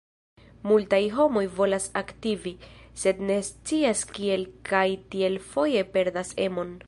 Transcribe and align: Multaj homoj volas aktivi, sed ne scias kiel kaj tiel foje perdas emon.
Multaj 0.69 0.99
homoj 1.17 1.43
volas 1.59 1.85
aktivi, 2.01 2.55
sed 3.03 3.23
ne 3.29 3.37
scias 3.51 4.03
kiel 4.17 4.49
kaj 4.71 4.85
tiel 5.15 5.41
foje 5.53 5.85
perdas 5.99 6.39
emon. 6.49 6.79